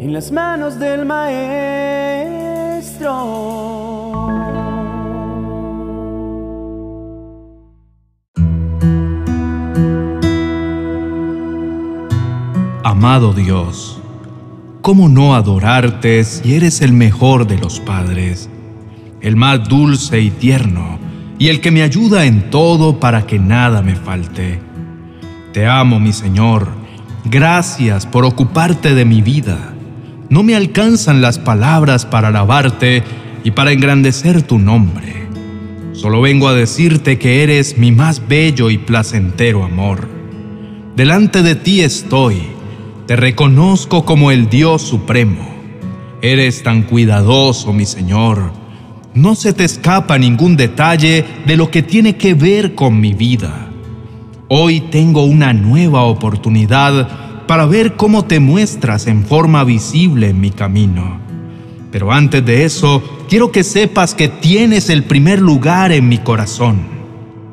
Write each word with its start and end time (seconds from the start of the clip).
en 0.00 0.14
las 0.14 0.32
manos 0.32 0.78
del 0.78 1.04
Maestro. 1.04 1.50
Amado 12.82 13.34
Dios, 13.34 14.00
¿cómo 14.80 15.10
no 15.10 15.34
adorarte 15.34 16.24
si 16.24 16.54
eres 16.54 16.80
el 16.80 16.94
mejor 16.94 17.46
de 17.46 17.58
los 17.58 17.78
padres, 17.80 18.48
el 19.20 19.36
más 19.36 19.68
dulce 19.68 20.22
y 20.22 20.30
tierno, 20.30 20.98
y 21.38 21.48
el 21.48 21.60
que 21.60 21.70
me 21.70 21.82
ayuda 21.82 22.24
en 22.24 22.48
todo 22.48 22.98
para 22.98 23.26
que 23.26 23.38
nada 23.38 23.82
me 23.82 23.96
falte? 23.96 24.60
Te 25.52 25.66
amo, 25.66 26.00
mi 26.00 26.14
Señor, 26.14 26.68
gracias 27.26 28.06
por 28.06 28.24
ocuparte 28.24 28.94
de 28.94 29.04
mi 29.04 29.20
vida. 29.20 29.74
No 30.30 30.44
me 30.44 30.54
alcanzan 30.54 31.20
las 31.20 31.40
palabras 31.40 32.06
para 32.06 32.28
alabarte 32.28 33.02
y 33.42 33.50
para 33.50 33.72
engrandecer 33.72 34.42
tu 34.42 34.60
nombre. 34.60 35.26
Solo 35.92 36.20
vengo 36.20 36.46
a 36.46 36.54
decirte 36.54 37.18
que 37.18 37.42
eres 37.42 37.76
mi 37.76 37.90
más 37.90 38.28
bello 38.28 38.70
y 38.70 38.78
placentero 38.78 39.64
amor. 39.64 40.08
Delante 40.94 41.42
de 41.42 41.56
ti 41.56 41.80
estoy 41.80 42.42
te 43.08 43.16
reconozco 43.16 44.04
como 44.04 44.30
el 44.30 44.48
Dios 44.48 44.82
supremo. 44.82 45.48
Eres 46.22 46.62
tan 46.62 46.84
cuidadoso, 46.84 47.72
mi 47.72 47.84
Señor. 47.84 48.52
No 49.14 49.34
se 49.34 49.52
te 49.52 49.64
escapa 49.64 50.16
ningún 50.16 50.56
detalle 50.56 51.24
de 51.44 51.56
lo 51.56 51.72
que 51.72 51.82
tiene 51.82 52.14
que 52.14 52.34
ver 52.34 52.76
con 52.76 53.00
mi 53.00 53.14
vida. 53.14 53.68
Hoy 54.46 54.80
tengo 54.80 55.24
una 55.24 55.52
nueva 55.52 56.04
oportunidad 56.04 57.29
para 57.50 57.66
ver 57.66 57.96
cómo 57.96 58.26
te 58.26 58.38
muestras 58.38 59.08
en 59.08 59.24
forma 59.24 59.64
visible 59.64 60.28
en 60.28 60.40
mi 60.40 60.52
camino. 60.52 61.18
Pero 61.90 62.12
antes 62.12 62.46
de 62.46 62.64
eso, 62.64 63.02
quiero 63.28 63.50
que 63.50 63.64
sepas 63.64 64.14
que 64.14 64.28
tienes 64.28 64.88
el 64.88 65.02
primer 65.02 65.40
lugar 65.40 65.90
en 65.90 66.08
mi 66.08 66.18
corazón. 66.18 66.78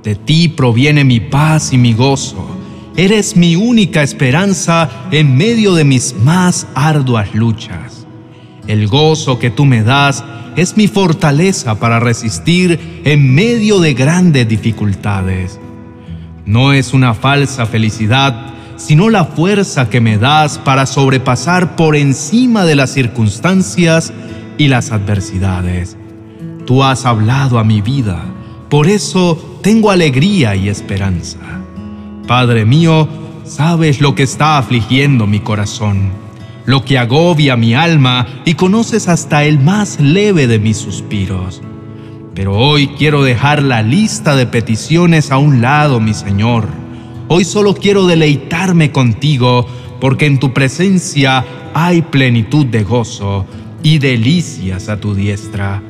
De 0.03 0.13
ti 0.13 0.49
proviene 0.49 1.03
mi 1.03 1.19
paz 1.19 1.73
y 1.73 1.79
mi 1.79 1.93
gozo 1.93 2.47
Eres 2.95 3.35
mi 3.35 3.55
única 3.55 4.03
esperanza 4.03 4.87
en 5.09 5.35
medio 5.35 5.73
de 5.73 5.83
mis 5.83 6.15
más 6.23 6.67
arduas 6.75 7.33
luchas. 7.33 8.05
El 8.67 8.87
gozo 8.87 9.39
que 9.39 9.49
tú 9.49 9.65
me 9.65 9.81
das 9.81 10.23
es 10.55 10.77
mi 10.77 10.87
fortaleza 10.87 11.79
para 11.79 11.99
resistir 11.99 13.01
en 13.03 13.33
medio 13.33 13.79
de 13.79 13.95
grandes 13.95 14.47
dificultades. 14.47 15.59
No 16.45 16.71
es 16.71 16.93
una 16.93 17.15
falsa 17.15 17.65
felicidad, 17.65 18.56
sino 18.77 19.09
la 19.09 19.25
fuerza 19.25 19.89
que 19.89 19.99
me 19.99 20.17
das 20.17 20.59
para 20.59 20.85
sobrepasar 20.85 21.75
por 21.75 21.95
encima 21.95 22.63
de 22.63 22.75
las 22.75 22.91
circunstancias 22.91 24.13
y 24.57 24.67
las 24.67 24.91
adversidades. 24.91 25.97
Tú 26.65 26.83
has 26.83 27.05
hablado 27.05 27.59
a 27.59 27.63
mi 27.63 27.81
vida, 27.81 28.23
por 28.69 28.87
eso 28.87 29.59
tengo 29.61 29.91
alegría 29.91 30.55
y 30.55 30.69
esperanza. 30.69 31.39
Padre 32.27 32.65
mío, 32.65 33.07
sabes 33.45 33.99
lo 33.99 34.13
que 34.13 34.23
está 34.23 34.57
afligiendo 34.57 35.25
mi 35.25 35.39
corazón, 35.39 36.11
lo 36.65 36.83
que 36.83 36.97
agobia 36.97 37.55
mi 37.55 37.73
alma 37.73 38.27
y 38.45 38.53
conoces 38.53 39.07
hasta 39.07 39.45
el 39.45 39.59
más 39.59 39.99
leve 39.99 40.47
de 40.47 40.59
mis 40.59 40.77
suspiros. 40.77 41.61
Pero 42.35 42.55
hoy 42.55 42.89
quiero 42.89 43.23
dejar 43.23 43.63
la 43.63 43.81
lista 43.81 44.35
de 44.35 44.45
peticiones 44.45 45.31
a 45.31 45.37
un 45.37 45.61
lado, 45.61 45.99
mi 45.99 46.13
Señor. 46.13 46.67
Hoy 47.29 47.43
solo 47.43 47.75
quiero 47.75 48.07
deleitarme 48.07 48.93
contigo, 48.93 49.67
porque 49.99 50.27
en 50.27 50.39
tu 50.39 50.53
presencia 50.53 51.45
hay 51.73 52.01
plenitud 52.01 52.65
de 52.65 52.83
gozo 52.83 53.45
y 53.83 53.97
delicias 53.99 54.87
a 54.87 54.99
tu 54.99 55.13
diestra. 55.13 55.83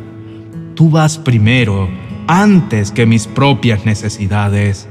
Tú 0.74 0.90
vas 0.90 1.20
primero, 1.20 1.90
antes 2.26 2.92
que 2.92 3.06
mis 3.06 3.28
propias 3.28 3.86
necesidades. 3.86 4.88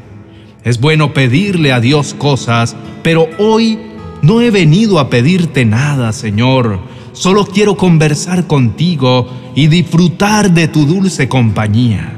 Es 0.62 0.80
bueno 0.80 1.12
pedirle 1.12 1.72
a 1.72 1.80
Dios 1.80 2.14
cosas, 2.14 2.76
pero 3.02 3.28
hoy 3.38 3.78
no 4.22 4.40
he 4.40 4.52
venido 4.52 5.00
a 5.00 5.10
pedirte 5.10 5.64
nada, 5.64 6.12
Señor. 6.12 6.78
Solo 7.12 7.44
quiero 7.46 7.76
conversar 7.76 8.46
contigo 8.46 9.28
y 9.56 9.66
disfrutar 9.66 10.52
de 10.52 10.68
tu 10.68 10.86
dulce 10.86 11.28
compañía. 11.28 12.16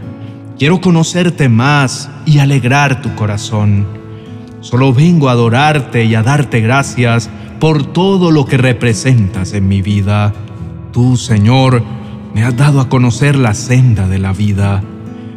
Quiero 0.58 0.80
conocerte 0.82 1.48
más 1.48 2.10
y 2.26 2.40
alegrar 2.40 3.00
tu 3.00 3.14
corazón. 3.14 3.97
Solo 4.60 4.92
vengo 4.92 5.28
a 5.28 5.32
adorarte 5.32 6.04
y 6.04 6.14
a 6.14 6.22
darte 6.22 6.60
gracias 6.60 7.30
por 7.60 7.86
todo 7.86 8.30
lo 8.30 8.44
que 8.44 8.56
representas 8.56 9.52
en 9.52 9.68
mi 9.68 9.82
vida. 9.82 10.32
Tú, 10.92 11.16
Señor, 11.16 11.82
me 12.34 12.42
has 12.42 12.56
dado 12.56 12.80
a 12.80 12.88
conocer 12.88 13.36
la 13.36 13.54
senda 13.54 14.08
de 14.08 14.18
la 14.18 14.32
vida. 14.32 14.82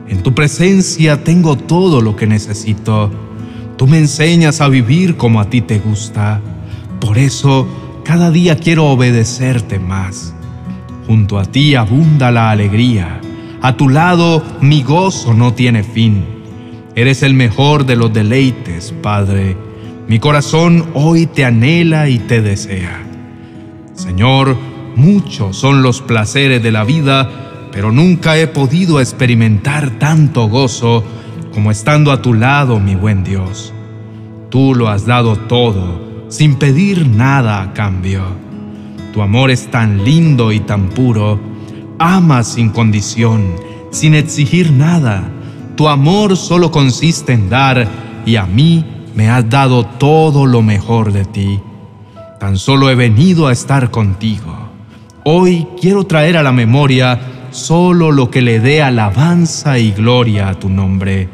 En 0.08 0.24
tu 0.24 0.34
presencia 0.34 1.24
tengo 1.24 1.56
todo 1.56 2.02
lo 2.02 2.16
que 2.16 2.28
necesito. 2.28 3.12
Tú 3.78 3.88
me 3.88 3.98
enseñas 3.98 4.60
a 4.60 4.68
vivir 4.68 5.18
como 5.18 5.40
a 5.40 5.50
ti 5.50 5.62
te 5.62 5.80
gusta. 5.80 6.42
Por 7.00 7.18
eso, 7.18 7.68
cada 8.04 8.32
día 8.32 8.58
quiero 8.58 8.88
obedecerte 8.88 9.80
más. 9.80 10.34
Junto 11.08 11.40
a 11.40 11.46
ti 11.46 11.76
abunda 11.76 12.32
la 12.32 12.52
alegría. 12.52 13.22
A 13.62 13.78
tu 13.78 13.88
lado 13.90 14.44
mi 14.62 14.82
gozo 14.82 15.34
no 15.34 15.54
tiene 15.54 15.84
fin. 15.84 16.26
Eres 16.94 17.24
el 17.24 17.34
mejor 17.34 17.86
de 17.86 17.96
los 17.96 18.12
deleites, 18.12 18.94
Padre. 19.02 19.56
Mi 20.10 20.20
corazón 20.20 20.88
hoy 20.94 21.26
te 21.26 21.46
anhela 21.46 22.10
y 22.10 22.20
te 22.20 22.42
desea. 22.42 23.02
Señor, 23.94 24.58
muchos 24.98 25.56
son 25.56 25.84
los 25.84 26.02
placeres 26.02 26.62
de 26.62 26.72
la 26.74 26.84
vida, 26.84 27.70
pero 27.72 27.94
nunca 27.94 28.38
he 28.38 28.48
podido 28.48 29.00
experimentar 29.00 30.00
tanto 30.00 30.50
gozo 30.50 31.06
como 31.54 31.72
estando 31.72 32.12
a 32.12 32.22
tu 32.22 32.34
lado, 32.34 32.80
mi 32.82 32.96
buen 32.96 33.24
Dios. 33.24 33.74
Tú 34.50 34.76
lo 34.76 34.90
has 34.90 35.06
dado 35.06 35.38
todo, 35.38 36.26
sin 36.28 36.56
pedir 36.56 37.08
nada 37.08 37.62
a 37.62 37.74
cambio. 37.74 38.24
Tu 39.14 39.22
amor 39.22 39.50
es 39.50 39.72
tan 39.72 40.04
lindo 40.04 40.52
y 40.52 40.60
tan 40.60 40.90
puro. 40.90 41.40
Amas 42.00 42.54
sin 42.54 42.70
condición, 42.70 43.56
sin 43.92 44.14
exigir 44.14 44.74
nada. 44.74 45.32
Tu 45.82 45.88
amor 45.88 46.38
solo 46.38 46.70
consiste 46.70 47.34
en 47.34 47.50
dar 47.50 47.88
y 48.24 48.36
a 48.36 48.46
mí 48.46 48.86
me 49.16 49.32
has 49.32 49.50
dado 49.50 49.84
todo 49.84 50.46
lo 50.46 50.62
mejor 50.62 51.12
de 51.12 51.26
ti. 51.26 51.60
Tan 52.40 52.60
solo 52.60 52.92
he 52.92 52.94
venido 52.94 53.48
a 53.48 53.52
estar 53.52 53.90
contigo. 53.90 54.56
Hoy 55.24 55.66
quiero 55.82 56.04
traer 56.04 56.38
a 56.38 56.44
la 56.44 56.52
memoria 56.52 57.20
solo 57.50 58.12
lo 58.12 58.30
que 58.30 58.44
le 58.44 58.60
dé 58.60 58.84
alabanza 58.84 59.80
y 59.80 59.92
gloria 59.92 60.50
a 60.50 60.54
tu 60.54 60.70
nombre, 60.70 61.28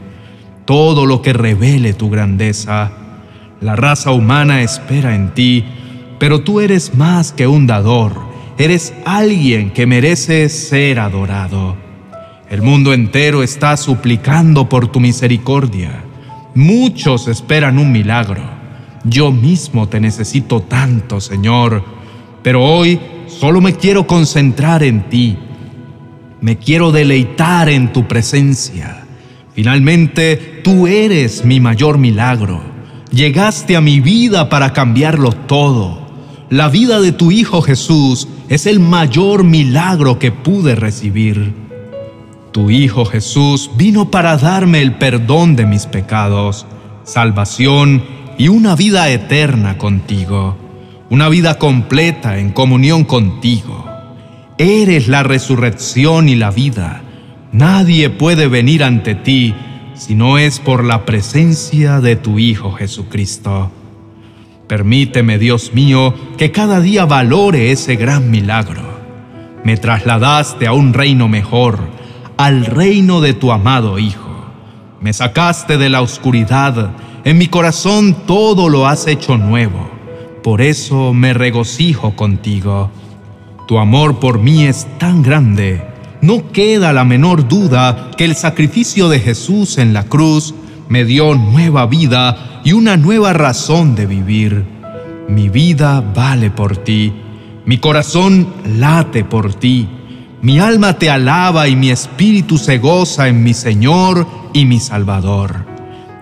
todo 0.63 1.05
lo 1.05 1.21
que 1.21 1.33
revele 1.33 1.91
tu 1.91 2.09
grandeza. 2.09 2.93
La 3.59 3.75
raza 3.75 4.11
humana 4.11 4.61
espera 4.61 5.13
en 5.13 5.33
ti, 5.33 5.65
pero 6.19 6.39
tú 6.39 6.61
eres 6.61 6.95
más 6.95 7.33
que 7.33 7.47
un 7.47 7.67
dador, 7.67 8.13
eres 8.57 8.93
alguien 9.03 9.71
que 9.71 9.85
merece 9.85 10.47
ser 10.47 11.01
adorado. 11.01 11.86
El 12.49 12.61
mundo 12.61 12.93
entero 12.93 13.43
está 13.43 13.75
suplicando 13.77 14.69
por 14.69 14.87
tu 14.87 14.99
misericordia. 14.99 16.03
Muchos 16.55 17.27
esperan 17.27 17.77
un 17.77 17.91
milagro. 17.91 18.41
Yo 19.03 19.31
mismo 19.31 19.87
te 19.87 19.99
necesito 19.99 20.61
tanto, 20.61 21.21
Señor, 21.21 21.83
pero 22.43 22.63
hoy 22.63 22.99
solo 23.27 23.61
me 23.61 23.73
quiero 23.73 24.07
concentrar 24.07 24.83
en 24.83 25.09
ti 25.09 25.37
me 26.41 26.57
quiero 26.57 26.91
deleitar 26.91 27.69
en 27.69 27.91
tu 27.91 28.07
presencia. 28.07 29.05
Finalmente, 29.53 30.61
tú 30.63 30.87
eres 30.87 31.43
mi 31.43 31.59
mayor 31.59 31.97
milagro. 31.97 32.61
Llegaste 33.11 33.75
a 33.75 33.81
mi 33.81 33.99
vida 33.99 34.49
para 34.49 34.73
cambiarlo 34.73 35.31
todo. 35.31 36.05
La 36.49 36.69
vida 36.69 37.01
de 37.01 37.11
tu 37.11 37.31
Hijo 37.31 37.61
Jesús 37.61 38.27
es 38.49 38.67
el 38.67 38.79
mayor 38.79 39.43
milagro 39.43 40.19
que 40.19 40.31
pude 40.31 40.75
recibir. 40.75 41.66
Tu 42.57 42.71
Hijo 42.71 43.05
Jesús 43.05 43.69
vino 43.75 44.09
para 44.09 44.35
darme 44.35 44.81
el 44.81 44.95
perdón 44.95 45.55
de 45.55 45.67
mis 45.67 45.85
pecados, 45.85 46.65
salvación 47.03 48.03
y 48.39 48.47
una 48.47 48.75
vida 48.75 49.11
eterna 49.11 49.77
contigo, 49.77 50.57
una 51.11 51.29
vida 51.29 51.59
completa 51.59 52.39
en 52.39 52.49
comunión 52.49 53.03
contigo. 53.03 53.85
Eres 54.57 55.07
la 55.07 55.21
resurrección 55.21 56.29
y 56.29 56.35
la 56.35 56.49
vida. 56.49 57.03
Nadie 57.51 58.09
puede 58.09 58.47
venir 58.47 58.83
ante 58.83 59.13
ti 59.13 59.53
si 59.93 60.15
no 60.15 60.39
es 60.39 60.59
por 60.59 60.83
la 60.83 61.05
presencia 61.05 62.01
de 62.01 62.15
tu 62.15 62.39
Hijo 62.39 62.71
Jesucristo. 62.71 63.69
Permíteme, 64.65 65.37
Dios 65.37 65.75
mío, 65.75 66.15
que 66.39 66.51
cada 66.51 66.79
día 66.79 67.05
valore 67.05 67.71
ese 67.71 67.97
gran 67.97 68.31
milagro. 68.31 68.97
Me 69.63 69.77
trasladaste 69.77 70.65
a 70.65 70.73
un 70.73 70.95
reino 70.95 71.27
mejor, 71.27 71.96
al 72.37 72.65
reino 72.65 73.19
de 73.19 73.33
tu 73.33 73.51
amado 73.51 73.99
Hijo. 73.99 74.45
Me 75.01 75.13
sacaste 75.13 75.77
de 75.77 75.89
la 75.89 76.01
oscuridad, 76.01 76.91
en 77.23 77.37
mi 77.37 77.47
corazón 77.47 78.15
todo 78.25 78.69
lo 78.69 78.87
has 78.87 79.07
hecho 79.07 79.37
nuevo. 79.37 79.91
por 80.43 80.61
eso 80.61 81.13
me 81.13 81.33
regocijo 81.33 82.15
contigo. 82.15 82.89
Tu 83.67 83.77
amor 83.79 84.19
por 84.19 84.39
mí 84.39 84.63
es 84.63 84.87
tan 84.97 85.21
grande, 85.21 85.83
no 86.21 86.53
queda 86.53 86.93
la 86.93 87.03
menor 87.03 87.49
duda 87.49 88.11
que 88.15 88.23
el 88.23 88.35
sacrificio 88.35 89.09
de 89.09 89.19
Jesús 89.19 89.77
en 89.77 89.91
la 89.91 90.03
cruz 90.03 90.53
me 90.87 91.03
dio 91.03 91.35
nueva 91.35 91.85
vida 91.85 92.61
y 92.63 92.71
una 92.71 92.95
nueva 92.95 93.33
razón 93.33 93.93
de 93.95 94.05
vivir. 94.05 94.63
Mi 95.27 95.49
vida 95.49 95.99
vale 96.15 96.49
por 96.49 96.77
ti, 96.77 97.11
mi 97.65 97.77
corazón 97.79 98.47
late 98.77 99.25
por 99.25 99.53
ti, 99.53 99.89
mi 100.47 100.59
alma 100.59 100.97
te 100.97 101.09
alaba 101.09 101.67
y 101.67 101.75
mi 101.75 101.89
espíritu 101.89 102.57
se 102.57 102.77
goza 102.77 103.27
en 103.27 103.43
mi 103.43 103.53
Señor 103.53 104.25
y 104.53 104.63
mi 104.63 104.79
Salvador. 104.79 105.65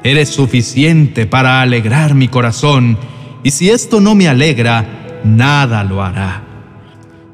Eres 0.03 0.29
suficiente 0.29 1.27
para 1.27 1.61
alegrar 1.61 2.15
mi 2.15 2.27
corazón, 2.27 2.97
y 3.43 3.51
si 3.51 3.69
esto 3.69 4.01
no 4.01 4.15
me 4.15 4.27
alegra, 4.27 5.21
nada 5.23 5.83
lo 5.83 6.01
hará. 6.01 6.41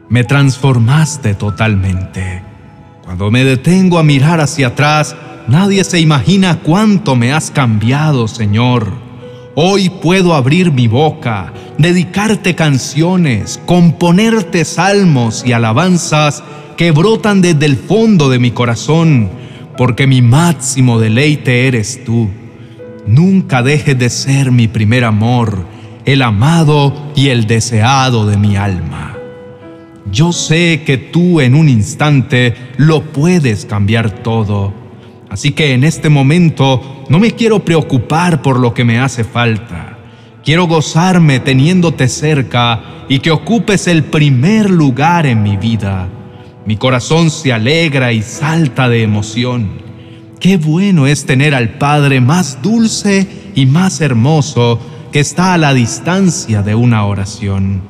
Me 0.09 0.25
transformaste 0.25 1.33
totalmente. 1.33 2.43
Cuando 3.05 3.31
me 3.31 3.45
detengo 3.45 3.97
a 3.97 4.03
mirar 4.03 4.41
hacia 4.41 4.67
atrás, 4.67 5.15
nadie 5.47 5.85
se 5.85 6.01
imagina 6.01 6.59
cuánto 6.59 7.15
me 7.15 7.31
has 7.31 7.51
cambiado, 7.51 8.27
Señor. 8.27 8.91
Hoy 9.55 9.89
puedo 9.89 10.33
abrir 10.33 10.71
mi 10.71 10.87
boca, 10.87 11.51
dedicarte 11.77 12.55
canciones, 12.55 13.59
componerte 13.65 14.63
salmos 14.63 15.43
y 15.45 15.51
alabanzas 15.51 16.41
que 16.77 16.91
brotan 16.91 17.41
desde 17.41 17.65
el 17.65 17.75
fondo 17.75 18.29
de 18.29 18.39
mi 18.39 18.51
corazón, 18.51 19.29
porque 19.77 20.07
mi 20.07 20.21
máximo 20.21 20.99
deleite 20.99 21.67
eres 21.67 22.05
tú. 22.05 22.29
Nunca 23.05 23.61
dejes 23.61 23.99
de 23.99 24.09
ser 24.09 24.53
mi 24.53 24.69
primer 24.69 25.03
amor, 25.03 25.65
el 26.05 26.21
amado 26.21 27.11
y 27.13 27.27
el 27.27 27.45
deseado 27.45 28.25
de 28.25 28.37
mi 28.37 28.55
alma. 28.55 29.17
Yo 30.09 30.31
sé 30.31 30.83
que 30.85 30.97
tú 30.97 31.41
en 31.41 31.55
un 31.55 31.67
instante 31.67 32.55
lo 32.77 33.03
puedes 33.03 33.65
cambiar 33.65 34.11
todo. 34.23 34.80
Así 35.31 35.53
que 35.53 35.73
en 35.73 35.85
este 35.85 36.09
momento 36.09 37.05
no 37.07 37.17
me 37.17 37.31
quiero 37.31 37.63
preocupar 37.63 38.41
por 38.41 38.59
lo 38.59 38.73
que 38.73 38.83
me 38.83 38.99
hace 38.99 39.23
falta. 39.23 39.97
Quiero 40.43 40.65
gozarme 40.67 41.39
teniéndote 41.39 42.09
cerca 42.09 43.05
y 43.07 43.19
que 43.19 43.31
ocupes 43.31 43.87
el 43.87 44.03
primer 44.03 44.69
lugar 44.69 45.25
en 45.25 45.41
mi 45.41 45.55
vida. 45.55 46.09
Mi 46.65 46.75
corazón 46.75 47.31
se 47.31 47.53
alegra 47.53 48.11
y 48.11 48.21
salta 48.23 48.89
de 48.89 49.03
emoción. 49.03 49.69
Qué 50.41 50.57
bueno 50.57 51.07
es 51.07 51.25
tener 51.25 51.55
al 51.55 51.77
Padre 51.77 52.19
más 52.19 52.61
dulce 52.61 53.25
y 53.55 53.65
más 53.65 54.01
hermoso 54.01 54.81
que 55.13 55.21
está 55.21 55.53
a 55.53 55.57
la 55.57 55.73
distancia 55.73 56.61
de 56.61 56.75
una 56.75 57.05
oración. 57.05 57.83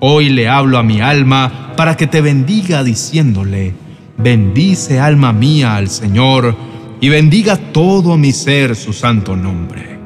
Hoy 0.00 0.28
le 0.28 0.48
hablo 0.50 0.76
a 0.76 0.82
mi 0.82 1.00
alma 1.00 1.72
para 1.78 1.96
que 1.96 2.06
te 2.06 2.20
bendiga 2.20 2.84
diciéndole, 2.84 3.87
bendice 4.18 4.98
alma 4.98 5.32
mía 5.32 5.76
al 5.76 5.88
Señor 5.88 6.54
y 7.00 7.08
bendiga 7.08 7.56
todo 7.56 8.18
mi 8.18 8.32
ser 8.32 8.74
su 8.74 8.92
santo 8.92 9.36
nombre. 9.36 9.98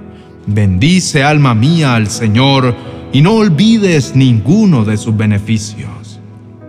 Bendice 0.47 1.25
alma 1.25 1.55
mía 1.55 1.95
al 1.95 2.09
Señor 2.09 2.75
y 3.13 3.23
no 3.23 3.33
olvides 3.33 4.15
ninguno 4.15 4.85
de 4.85 4.97
sus 4.99 5.17
beneficios. 5.17 6.21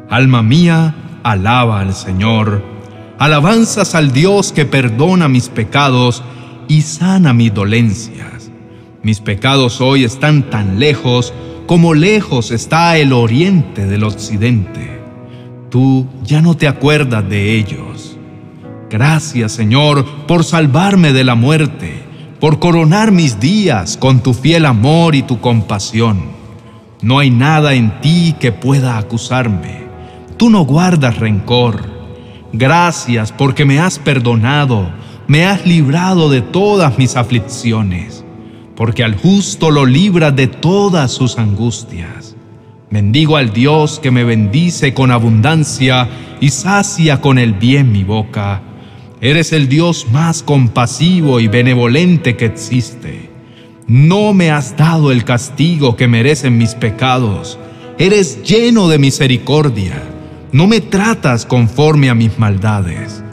Alma 0.10 0.42
mía, 0.42 1.19
alaba 1.24 1.81
al 1.81 1.94
Señor. 1.94 2.63
Alabanzas 3.19 3.94
al 3.95 4.12
Dios 4.12 4.54
que 4.54 4.66
perdona 4.66 5.28
mis 5.28 5.50
pecados 5.50 6.24
y 6.68 6.81
sana 6.81 7.34
mis 7.34 7.54
dolencias. 7.54 8.51
Mis 9.01 9.19
pecados 9.19 9.81
hoy 9.81 10.06
están 10.06 10.50
tan 10.50 10.80
lejos 10.80 11.34
como 11.66 11.94
lejos 11.94 12.51
está 12.51 12.98
el 12.98 13.13
oriente 13.13 13.86
del 13.86 14.04
occidente. 14.04 15.03
Tú 15.74 16.06
ya 16.24 16.40
no 16.40 16.56
te 16.56 16.68
acuerdas 16.68 17.28
de 17.28 17.58
ellos. 17.58 18.16
Gracias, 18.92 19.54
Señor, 19.54 20.06
por 20.28 20.44
salvarme 20.44 21.14
de 21.14 21.24
la 21.24 21.34
muerte, 21.34 22.04
por 22.40 22.60
coronar 22.60 23.12
mis 23.12 23.40
días 23.40 23.98
con 23.98 24.22
tu 24.22 24.36
fiel 24.36 24.68
amor 24.68 25.16
y 25.16 25.24
tu 25.24 25.42
compasión. 25.42 26.25
No 27.02 27.18
hay 27.18 27.31
nada 27.31 27.74
en 27.74 28.00
ti 28.02 28.36
que 28.40 28.52
pueda 28.52 29.00
acusarme. 29.00 29.86
Tú 30.38 30.52
no 30.52 30.64
guardas 30.64 31.18
rencor. 31.18 31.90
Gracias 32.52 33.31
porque 33.31 33.66
me 33.66 33.80
has 33.80 33.98
perdonado, 33.98 34.92
me 35.26 35.48
has 35.48 35.66
librado 35.66 36.30
de 36.30 36.44
todas 36.44 37.00
mis 37.00 37.16
aflicciones 37.16 38.24
porque 38.76 39.04
al 39.04 39.16
justo 39.16 39.72
lo 39.72 39.86
libra 39.86 40.31
de 40.31 40.48
todas 40.48 41.12
sus 41.12 41.38
angustias. 41.38 42.23
Bendigo 42.94 43.38
al 43.38 43.51
Dios 43.51 44.00
que 44.00 44.12
me 44.12 44.24
bendice 44.24 44.94
con 44.94 45.10
abundancia 45.10 46.07
y 46.40 46.50
sacia 46.50 47.22
con 47.22 47.40
el 47.40 47.54
bien 47.54 47.92
mi 47.92 48.04
boca. 48.04 48.62
Eres 49.19 49.51
el 49.51 49.68
Dios 49.68 50.06
más 50.12 50.44
compasivo 50.44 51.40
y 51.40 51.48
benevolente 51.48 52.38
que 52.38 52.45
existe. 52.45 53.31
No 53.88 54.31
me 54.34 54.51
has 54.51 54.78
dado 54.78 55.12
el 55.12 55.24
castigo 55.24 55.95
que 55.95 56.07
merecen 56.07 56.60
mis 56.60 56.75
pecados. 56.75 57.57
Eres 57.98 58.44
lleno 58.44 58.88
de 58.88 59.00
misericordia. 59.00 60.00
No 60.51 60.68
me 60.68 60.80
tratas 60.80 61.48
conforme 61.48 62.12
a 62.12 62.13
mis 62.13 62.38
maldades. 62.38 63.24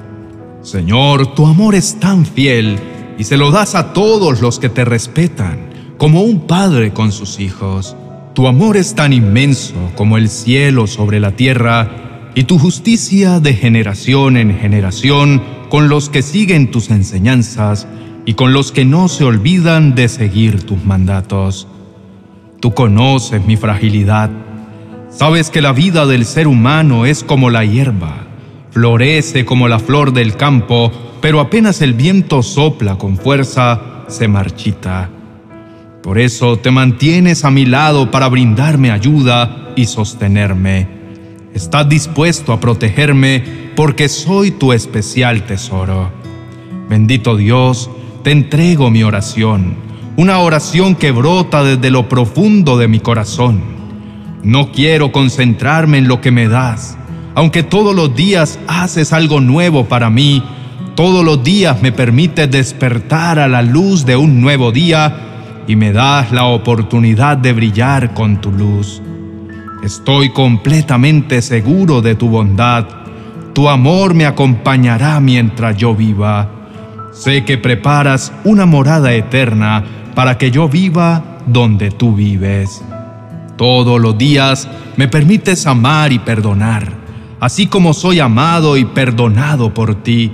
Señor, 0.62 1.34
tu 1.34 1.46
amor 1.46 1.74
es 1.74 2.00
tan 2.00 2.24
fiel 2.24 2.78
y 3.18 3.24
se 3.24 3.36
lo 3.36 3.50
das 3.50 3.74
a 3.74 3.92
todos 3.92 4.40
los 4.40 4.58
que 4.58 4.70
te 4.70 4.86
respetan, 4.86 5.68
como 5.98 6.22
un 6.22 6.46
padre 6.46 6.94
con 6.94 7.12
sus 7.12 7.38
hijos. 7.40 7.94
Tu 8.34 8.46
amor 8.46 8.76
es 8.76 8.94
tan 8.94 9.12
inmenso 9.12 9.74
como 9.96 10.16
el 10.16 10.28
cielo 10.28 10.86
sobre 10.86 11.20
la 11.20 11.32
tierra, 11.32 12.10
y 12.34 12.44
tu 12.44 12.58
justicia 12.58 13.40
de 13.40 13.54
generación 13.54 14.36
en 14.36 14.56
generación 14.56 15.42
con 15.68 15.88
los 15.88 16.08
que 16.08 16.22
siguen 16.22 16.70
tus 16.70 16.90
enseñanzas 16.90 17.88
y 18.24 18.34
con 18.34 18.52
los 18.52 18.70
que 18.70 18.84
no 18.84 19.08
se 19.08 19.24
olvidan 19.24 19.94
de 19.94 20.08
seguir 20.08 20.62
tus 20.62 20.84
mandatos. 20.84 21.66
Tú 22.60 22.72
conoces 22.72 23.44
mi 23.46 23.56
fragilidad. 23.56 24.30
Sabes 25.08 25.50
que 25.50 25.60
la 25.60 25.72
vida 25.72 26.06
del 26.06 26.24
ser 26.24 26.46
humano 26.46 27.04
es 27.04 27.24
como 27.24 27.50
la 27.50 27.64
hierba, 27.64 28.26
florece 28.70 29.44
como 29.44 29.66
la 29.66 29.80
flor 29.80 30.12
del 30.12 30.36
campo, 30.36 30.92
pero 31.20 31.40
apenas 31.40 31.82
el 31.82 31.94
viento 31.94 32.42
sopla 32.42 32.96
con 32.96 33.16
fuerza, 33.16 34.04
se 34.06 34.28
marchita. 34.28 35.10
Por 36.02 36.18
eso 36.18 36.56
te 36.56 36.70
mantienes 36.70 37.44
a 37.44 37.50
mi 37.50 37.66
lado 37.66 38.10
para 38.10 38.28
brindarme 38.28 38.90
ayuda 38.90 39.72
y 39.76 39.84
sostenerme. 39.84 40.88
Estás 41.52 41.88
dispuesto 41.88 42.52
a 42.52 42.60
protegerme 42.60 43.72
porque 43.76 44.08
soy 44.08 44.50
tu 44.50 44.72
especial 44.72 45.44
tesoro. 45.44 46.10
Bendito 46.88 47.36
Dios, 47.36 47.90
te 48.22 48.30
entrego 48.30 48.90
mi 48.90 49.02
oración, 49.02 49.74
una 50.16 50.38
oración 50.38 50.94
que 50.94 51.10
brota 51.10 51.62
desde 51.62 51.90
lo 51.90 52.08
profundo 52.08 52.78
de 52.78 52.88
mi 52.88 53.00
corazón. 53.00 53.60
No 54.42 54.72
quiero 54.72 55.12
concentrarme 55.12 55.98
en 55.98 56.08
lo 56.08 56.20
que 56.20 56.30
me 56.30 56.48
das, 56.48 56.96
aunque 57.34 57.62
todos 57.62 57.94
los 57.94 58.16
días 58.16 58.58
haces 58.68 59.12
algo 59.12 59.40
nuevo 59.40 59.84
para 59.84 60.08
mí 60.08 60.42
todos 61.00 61.24
los 61.24 61.42
días 61.42 61.80
me 61.80 61.92
permites 61.92 62.50
despertar 62.50 63.38
a 63.38 63.48
la 63.48 63.62
luz 63.62 64.04
de 64.04 64.16
un 64.16 64.42
nuevo 64.42 64.70
día 64.70 65.29
y 65.70 65.76
me 65.76 65.92
das 65.92 66.32
la 66.32 66.46
oportunidad 66.46 67.38
de 67.38 67.52
brillar 67.52 68.12
con 68.12 68.40
tu 68.40 68.50
luz. 68.50 69.00
Estoy 69.84 70.30
completamente 70.30 71.40
seguro 71.42 72.02
de 72.02 72.16
tu 72.16 72.28
bondad. 72.28 72.88
Tu 73.52 73.68
amor 73.68 74.12
me 74.14 74.26
acompañará 74.26 75.20
mientras 75.20 75.76
yo 75.76 75.94
viva. 75.94 76.50
Sé 77.12 77.44
que 77.44 77.56
preparas 77.56 78.32
una 78.42 78.66
morada 78.66 79.12
eterna 79.12 79.84
para 80.16 80.38
que 80.38 80.50
yo 80.50 80.68
viva 80.68 81.38
donde 81.46 81.92
tú 81.92 82.16
vives. 82.16 82.82
Todos 83.56 84.00
los 84.00 84.18
días 84.18 84.68
me 84.96 85.06
permites 85.06 85.68
amar 85.68 86.10
y 86.10 86.18
perdonar, 86.18 86.92
así 87.38 87.68
como 87.68 87.94
soy 87.94 88.18
amado 88.18 88.76
y 88.76 88.86
perdonado 88.86 89.72
por 89.72 90.02
ti. 90.02 90.32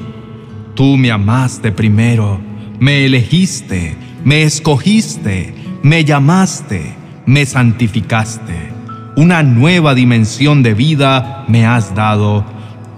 Tú 0.74 0.96
me 0.96 1.10
amaste 1.10 1.72
primero, 1.72 2.40
me 2.80 3.04
elegiste, 3.04 4.05
me 4.26 4.42
escogiste, 4.42 5.54
me 5.84 6.04
llamaste, 6.04 6.96
me 7.26 7.46
santificaste. 7.46 8.72
Una 9.14 9.44
nueva 9.44 9.94
dimensión 9.94 10.64
de 10.64 10.74
vida 10.74 11.44
me 11.46 11.64
has 11.64 11.94
dado, 11.94 12.44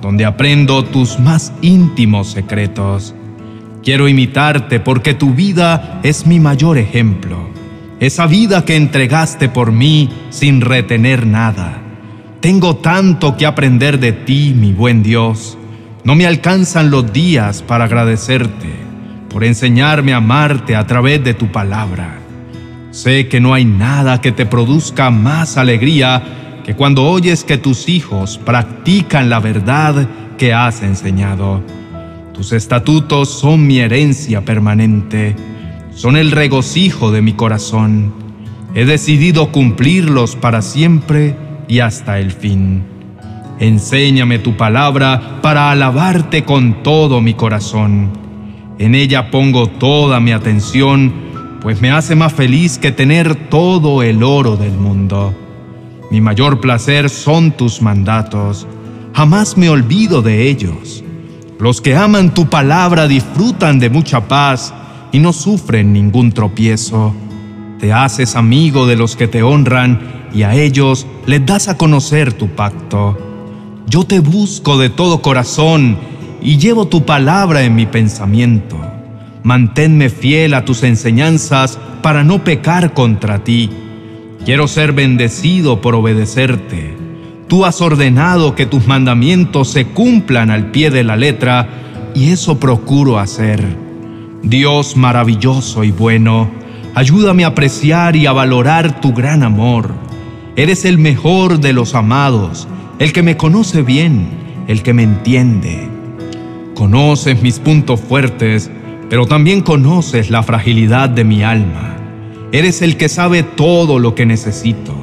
donde 0.00 0.24
aprendo 0.24 0.86
tus 0.86 1.20
más 1.20 1.52
íntimos 1.60 2.28
secretos. 2.28 3.14
Quiero 3.82 4.08
imitarte 4.08 4.80
porque 4.80 5.12
tu 5.12 5.34
vida 5.34 6.00
es 6.02 6.26
mi 6.26 6.40
mayor 6.40 6.78
ejemplo, 6.78 7.50
esa 8.00 8.26
vida 8.26 8.64
que 8.64 8.76
entregaste 8.76 9.50
por 9.50 9.70
mí 9.70 10.08
sin 10.30 10.62
retener 10.62 11.26
nada. 11.26 11.76
Tengo 12.40 12.76
tanto 12.76 13.36
que 13.36 13.44
aprender 13.44 14.00
de 14.00 14.12
ti, 14.12 14.54
mi 14.56 14.72
buen 14.72 15.02
Dios. 15.02 15.58
No 16.04 16.14
me 16.14 16.24
alcanzan 16.24 16.90
los 16.90 17.12
días 17.12 17.60
para 17.60 17.84
agradecerte 17.84 18.87
por 19.30 19.44
enseñarme 19.44 20.12
a 20.12 20.18
amarte 20.18 20.74
a 20.76 20.86
través 20.86 21.22
de 21.22 21.34
tu 21.34 21.50
palabra. 21.52 22.18
Sé 22.90 23.28
que 23.28 23.40
no 23.40 23.54
hay 23.54 23.64
nada 23.64 24.20
que 24.20 24.32
te 24.32 24.46
produzca 24.46 25.10
más 25.10 25.56
alegría 25.56 26.60
que 26.64 26.74
cuando 26.74 27.04
oyes 27.04 27.44
que 27.44 27.58
tus 27.58 27.88
hijos 27.88 28.38
practican 28.38 29.30
la 29.30 29.40
verdad 29.40 30.08
que 30.36 30.54
has 30.54 30.82
enseñado. 30.82 31.62
Tus 32.32 32.52
estatutos 32.52 33.28
son 33.28 33.66
mi 33.66 33.78
herencia 33.78 34.44
permanente, 34.44 35.34
son 35.94 36.16
el 36.16 36.30
regocijo 36.30 37.10
de 37.10 37.22
mi 37.22 37.32
corazón. 37.32 38.12
He 38.74 38.84
decidido 38.84 39.50
cumplirlos 39.50 40.36
para 40.36 40.62
siempre 40.62 41.36
y 41.68 41.80
hasta 41.80 42.18
el 42.18 42.32
fin. 42.32 42.84
Enséñame 43.60 44.38
tu 44.38 44.56
palabra 44.56 45.40
para 45.42 45.70
alabarte 45.70 46.44
con 46.44 46.82
todo 46.82 47.20
mi 47.20 47.34
corazón. 47.34 48.27
En 48.78 48.94
ella 48.94 49.32
pongo 49.32 49.66
toda 49.66 50.20
mi 50.20 50.30
atención, 50.30 51.12
pues 51.60 51.80
me 51.80 51.90
hace 51.90 52.14
más 52.14 52.32
feliz 52.32 52.78
que 52.78 52.92
tener 52.92 53.34
todo 53.48 54.04
el 54.04 54.22
oro 54.22 54.56
del 54.56 54.72
mundo. 54.72 55.34
Mi 56.12 56.20
mayor 56.20 56.60
placer 56.60 57.10
son 57.10 57.50
tus 57.50 57.82
mandatos, 57.82 58.68
jamás 59.14 59.56
me 59.56 59.68
olvido 59.68 60.22
de 60.22 60.48
ellos. 60.48 61.02
Los 61.58 61.80
que 61.80 61.96
aman 61.96 62.34
tu 62.34 62.46
palabra 62.46 63.08
disfrutan 63.08 63.80
de 63.80 63.90
mucha 63.90 64.28
paz 64.28 64.72
y 65.10 65.18
no 65.18 65.32
sufren 65.32 65.92
ningún 65.92 66.30
tropiezo. 66.30 67.12
Te 67.80 67.92
haces 67.92 68.36
amigo 68.36 68.86
de 68.86 68.94
los 68.94 69.16
que 69.16 69.26
te 69.26 69.42
honran 69.42 70.28
y 70.32 70.44
a 70.44 70.54
ellos 70.54 71.04
les 71.26 71.44
das 71.44 71.66
a 71.66 71.76
conocer 71.76 72.32
tu 72.32 72.48
pacto. 72.50 73.18
Yo 73.88 74.04
te 74.04 74.20
busco 74.20 74.78
de 74.78 74.88
todo 74.88 75.20
corazón 75.20 75.98
y 76.40 76.58
llevo 76.58 76.88
tu 76.88 77.04
palabra 77.04 77.62
en 77.62 77.74
mi 77.74 77.86
pensamiento. 77.86 78.78
Manténme 79.42 80.10
fiel 80.10 80.54
a 80.54 80.64
tus 80.64 80.82
enseñanzas 80.82 81.78
para 82.02 82.24
no 82.24 82.44
pecar 82.44 82.92
contra 82.92 83.44
ti. 83.44 83.70
Quiero 84.44 84.68
ser 84.68 84.92
bendecido 84.92 85.80
por 85.80 85.94
obedecerte. 85.94 86.96
Tú 87.48 87.64
has 87.64 87.80
ordenado 87.80 88.54
que 88.54 88.66
tus 88.66 88.86
mandamientos 88.86 89.68
se 89.68 89.86
cumplan 89.86 90.50
al 90.50 90.70
pie 90.70 90.90
de 90.90 91.02
la 91.02 91.16
letra, 91.16 91.68
y 92.14 92.30
eso 92.30 92.58
procuro 92.58 93.18
hacer. 93.18 93.64
Dios 94.42 94.96
maravilloso 94.96 95.84
y 95.84 95.90
bueno, 95.90 96.50
ayúdame 96.94 97.44
a 97.44 97.48
apreciar 97.48 98.16
y 98.16 98.26
a 98.26 98.32
valorar 98.32 99.00
tu 99.00 99.12
gran 99.12 99.42
amor. 99.42 99.94
Eres 100.56 100.84
el 100.84 100.98
mejor 100.98 101.60
de 101.60 101.72
los 101.72 101.94
amados, 101.94 102.66
el 102.98 103.12
que 103.12 103.22
me 103.22 103.36
conoce 103.36 103.82
bien, 103.82 104.28
el 104.66 104.82
que 104.82 104.94
me 104.94 105.04
entiende. 105.04 105.97
Conoces 106.78 107.42
mis 107.42 107.58
puntos 107.58 108.00
fuertes, 108.00 108.70
pero 109.10 109.26
también 109.26 109.62
conoces 109.62 110.30
la 110.30 110.44
fragilidad 110.44 111.08
de 111.08 111.24
mi 111.24 111.42
alma. 111.42 111.96
Eres 112.52 112.82
el 112.82 112.96
que 112.96 113.08
sabe 113.08 113.42
todo 113.42 113.98
lo 113.98 114.14
que 114.14 114.24
necesito. 114.24 114.94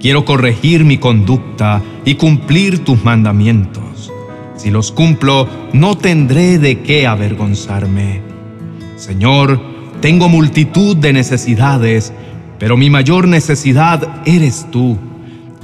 Quiero 0.00 0.24
corregir 0.24 0.84
mi 0.84 0.98
conducta 0.98 1.80
y 2.04 2.16
cumplir 2.16 2.84
tus 2.84 3.04
mandamientos. 3.04 4.12
Si 4.56 4.72
los 4.72 4.90
cumplo, 4.90 5.48
no 5.72 5.96
tendré 5.96 6.58
de 6.58 6.80
qué 6.80 7.06
avergonzarme. 7.06 8.20
Señor, 8.96 9.60
tengo 10.00 10.28
multitud 10.28 10.96
de 10.96 11.12
necesidades, 11.12 12.12
pero 12.58 12.76
mi 12.76 12.90
mayor 12.90 13.28
necesidad 13.28 14.22
eres 14.26 14.66
tú. 14.72 14.98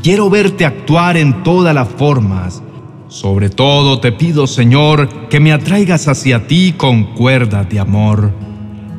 Quiero 0.04 0.30
verte 0.30 0.64
actuar 0.64 1.16
en 1.16 1.42
todas 1.42 1.74
las 1.74 1.88
formas. 1.88 2.62
Sobre 3.12 3.50
todo 3.50 4.00
te 4.00 4.10
pido, 4.10 4.46
Señor, 4.46 5.28
que 5.28 5.38
me 5.38 5.52
atraigas 5.52 6.08
hacia 6.08 6.46
ti 6.46 6.72
con 6.74 7.12
cuerdas 7.12 7.68
de 7.68 7.78
amor. 7.78 8.32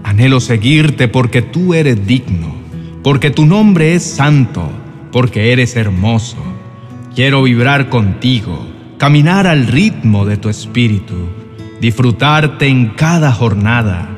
Anhelo 0.04 0.40
seguirte 0.40 1.08
porque 1.08 1.42
tú 1.42 1.74
eres 1.74 2.06
digno, 2.06 2.54
porque 3.02 3.32
tu 3.32 3.48
nombre 3.48 3.96
es 3.96 4.04
santo 4.04 4.70
porque 5.12 5.52
eres 5.52 5.76
hermoso. 5.76 6.38
Quiero 7.16 7.42
vibrar 7.42 7.90
contigo, 7.90 8.64
caminar 9.00 9.48
al 9.48 9.66
ritmo 9.66 10.28
de 10.28 10.38
tu 10.38 10.48
espíritu, 10.48 11.16
disfrutarte 11.82 12.68
en 12.68 12.90
cada 12.90 13.32
jornada. 13.32 14.10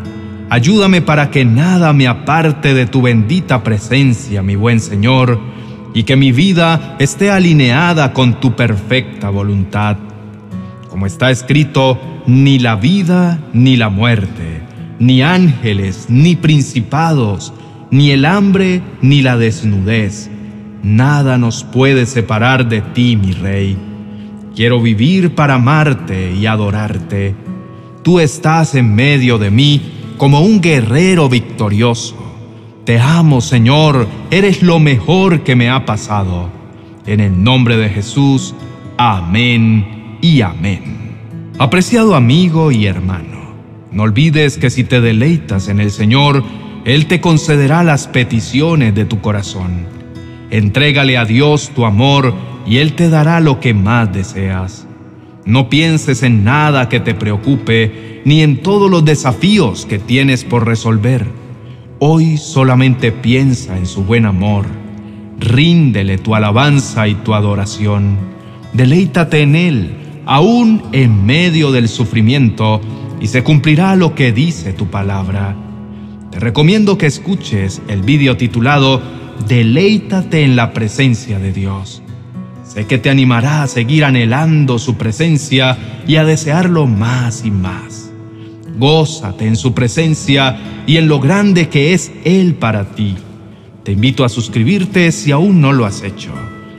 Ayúdame 0.50 1.04
para 1.04 1.32
que 1.32 1.46
nada 1.46 1.94
me 1.94 2.10
aparte 2.10 2.74
de 2.74 2.86
tu 2.86 3.02
bendita 3.02 3.64
presencia, 3.64 4.42
mi 4.42 4.58
buen 4.58 4.82
Señor, 4.82 5.40
y 5.96 6.04
que 6.04 6.16
mi 6.16 6.32
vida 6.32 6.96
esté 7.00 7.32
alineada 7.32 8.14
con 8.14 8.40
tu 8.40 8.56
perfecta 8.56 9.32
voluntad. 9.32 9.98
Como 10.90 11.08
está 11.08 11.32
escrito, 11.32 12.00
ni 12.28 12.60
la 12.60 12.76
vida 12.76 13.40
ni 13.54 13.78
la 13.78 13.90
muerte, 13.90 14.62
ni 15.00 15.24
ángeles, 15.24 16.06
ni 16.10 16.36
principados, 16.36 17.52
ni 17.90 18.12
el 18.12 18.26
hambre, 18.26 18.84
ni 19.02 19.24
la 19.24 19.38
desnudez 19.38 20.30
Nada 20.86 21.40
nos 21.40 21.64
puede 21.64 22.06
separar 22.06 22.70
de 22.70 22.82
ti, 22.82 23.16
mi 23.16 23.32
Rey. 23.32 23.76
Quiero 24.56 24.80
vivir 24.80 25.34
para 25.34 25.56
amarte 25.56 26.32
y 26.32 26.46
adorarte. 26.46 27.34
Tú 28.04 28.20
estás 28.20 28.76
en 28.76 28.94
medio 28.94 29.40
de 29.40 29.50
mí 29.50 29.82
como 30.18 30.42
un 30.42 30.62
guerrero 30.62 31.28
victorioso. 31.28 32.16
Te 32.86 33.00
amo, 33.00 33.42
Señor, 33.42 34.08
eres 34.30 34.62
lo 34.62 34.78
mejor 34.78 35.42
que 35.42 35.56
me 35.56 35.72
ha 35.72 35.88
pasado. 35.88 36.52
En 37.08 37.20
el 37.20 37.44
nombre 37.44 37.78
de 37.78 37.90
Jesús, 37.90 38.54
amén 38.96 40.20
y 40.22 40.42
amén. 40.42 41.16
Apreciado 41.58 42.14
amigo 42.14 42.72
y 42.72 42.86
hermano, 42.86 43.56
no 43.92 44.04
olvides 44.04 44.60
que 44.60 44.70
si 44.70 44.84
te 44.84 45.02
deleitas 45.02 45.68
en 45.68 45.80
el 45.80 45.90
Señor, 45.90 46.44
Él 46.86 47.08
te 47.08 47.22
concederá 47.22 47.84
las 47.84 48.08
peticiones 48.08 48.94
de 48.94 49.06
tu 49.06 49.20
corazón. 49.20 49.88
Entrégale 50.52 51.18
a 51.18 51.26
Dios 51.26 51.72
tu 51.74 51.86
amor 51.86 52.36
y 52.68 52.78
Él 52.78 52.94
te 52.94 53.10
dará 53.10 53.40
lo 53.40 53.60
que 53.60 53.74
más 53.74 54.14
deseas. 54.14 54.86
No 55.44 55.70
pienses 55.72 56.22
en 56.22 56.44
nada 56.44 56.88
que 56.88 57.00
te 57.00 57.16
preocupe, 57.16 58.22
ni 58.26 58.44
en 58.44 58.62
todos 58.62 58.92
los 58.92 59.04
desafíos 59.04 59.88
que 59.88 59.98
tienes 59.98 60.44
por 60.44 60.68
resolver. 60.68 61.45
Hoy 62.00 62.38
solamente 62.38 63.14
piensa 63.14 63.78
en 63.78 63.86
su 63.86 64.04
buen 64.04 64.26
amor. 64.26 64.66
Ríndele 65.40 66.18
tu 66.18 66.36
alabanza 66.36 67.08
y 67.08 67.16
tu 67.16 67.34
adoración. 67.34 68.18
Deleítate 68.74 69.42
en 69.42 69.56
Él, 69.56 69.96
aún 70.26 70.84
en 70.92 71.26
medio 71.26 71.72
del 71.72 71.88
sufrimiento, 71.88 72.82
y 73.22 73.28
se 73.28 73.44
cumplirá 73.44 73.96
lo 73.96 74.14
que 74.14 74.34
dice 74.34 74.74
tu 74.74 74.88
palabra. 74.88 75.56
Te 76.32 76.40
recomiendo 76.40 76.98
que 76.98 77.06
escuches 77.06 77.82
el 77.88 78.02
vídeo 78.02 78.36
titulado 78.36 79.02
deleítate 79.48 80.44
en 80.44 80.58
la 80.58 80.74
presencia 80.74 81.40
de 81.40 81.54
Dios. 81.54 82.02
Sé 82.66 82.88
que 82.88 82.98
te 82.98 83.10
animará 83.10 83.64
a 83.64 83.68
seguir 83.68 84.04
anhelando 84.04 84.80
su 84.80 84.96
presencia 84.96 85.78
y 86.08 86.18
a 86.18 86.26
desearlo 86.26 86.88
más 86.88 87.46
y 87.46 87.52
más. 87.52 88.05
Gózate 88.78 89.48
en 89.48 89.56
su 89.56 89.74
presencia 89.74 90.58
y 90.86 90.98
en 90.98 91.08
lo 91.08 91.20
grande 91.20 91.70
que 91.70 91.94
es 91.94 92.12
Él 92.24 92.56
para 92.56 92.86
ti. 92.86 93.16
Te 93.84 93.92
invito 93.92 94.26
a 94.26 94.30
suscribirte 94.30 95.12
si 95.12 95.32
aún 95.32 95.62
no 95.62 95.72
lo 95.72 95.86
has 95.86 96.02
hecho. 96.04 96.32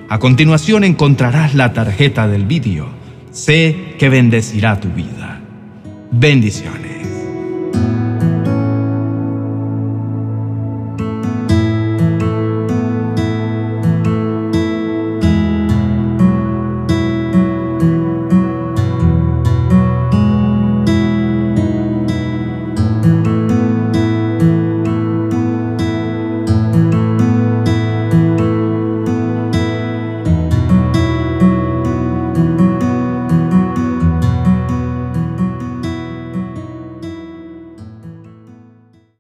A 0.09 0.19
continuación 0.19 0.85
encontrarás 0.85 1.55
la 1.55 1.73
tarjeta 1.73 2.29
del 2.29 2.45
vídeo. 2.45 2.88
Sé 3.31 3.95
que 3.99 4.09
bendecirá 4.09 4.81
tu 4.81 4.88
vida. 4.88 5.41
Bendiciones. 6.11 6.96